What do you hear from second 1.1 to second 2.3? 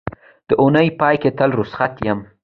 کې تل روخصت یم